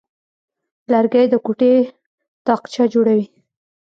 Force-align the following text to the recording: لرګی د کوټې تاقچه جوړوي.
لرګی 0.91 1.25
د 1.29 1.35
کوټې 1.45 1.73
تاقچه 2.45 2.83
جوړوي. 2.93 3.27